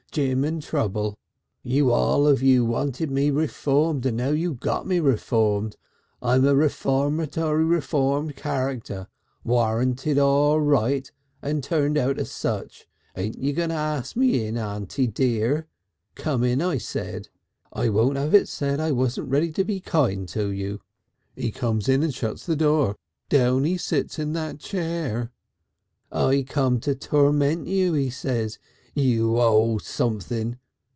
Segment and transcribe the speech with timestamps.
[0.13, 1.17] Jim and trouble.
[1.63, 5.77] You all of you wanted me Reformed and now you got me Reformed.
[6.21, 9.07] I'm a Reformatory Reformed Character,
[9.45, 11.09] warranted all right
[11.41, 12.89] and turned out as such.
[13.15, 15.69] Ain't you going to ask me in, Aunty dear?'
[16.15, 17.29] "'Come in,' I said,
[17.71, 20.81] 'I won't have it said I wasn't ready to be kind to you!'
[21.37, 22.97] "He comes in and shuts the door.
[23.29, 25.31] Down he sits in that chair.
[26.11, 28.59] 'I come to torment you!' he says,
[28.93, 30.57] 'you Old Sumpthing!'